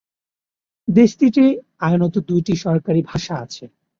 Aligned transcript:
দেশটিতে 0.87 1.43
আইনত 1.79 2.15
দুইটি 2.29 2.53
সরকারী 2.55 3.01
ভাষা 3.01 3.35
আছে। 3.35 3.63